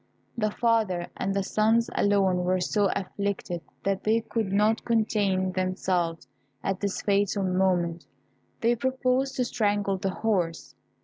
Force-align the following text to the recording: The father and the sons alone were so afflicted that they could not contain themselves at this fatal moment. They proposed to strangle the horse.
The 0.35 0.49
father 0.49 1.09
and 1.15 1.31
the 1.35 1.43
sons 1.43 1.87
alone 1.93 2.43
were 2.43 2.59
so 2.59 2.89
afflicted 2.95 3.61
that 3.83 4.03
they 4.03 4.21
could 4.21 4.51
not 4.51 4.83
contain 4.83 5.51
themselves 5.51 6.27
at 6.63 6.79
this 6.79 7.03
fatal 7.03 7.43
moment. 7.43 8.07
They 8.61 8.75
proposed 8.75 9.35
to 9.35 9.45
strangle 9.45 9.97
the 9.99 10.09
horse. 10.09 10.73